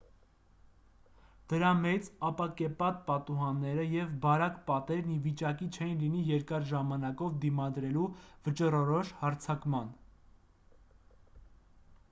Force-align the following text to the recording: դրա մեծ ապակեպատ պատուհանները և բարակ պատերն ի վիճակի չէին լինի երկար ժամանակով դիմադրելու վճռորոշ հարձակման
դրա 1.51 1.67
մեծ 1.81 2.07
ապակեպատ 2.29 2.95
պատուհանները 3.09 3.83
և 3.95 4.15
բարակ 4.23 4.55
պատերն 4.69 5.11
ի 5.15 5.17
վիճակի 5.25 5.67
չէին 5.75 5.93
լինի 6.05 6.21
երկար 6.29 6.65
ժամանակով 6.71 7.37
դիմադրելու 7.43 8.07
վճռորոշ 8.47 9.13
հարձակման 9.21 9.93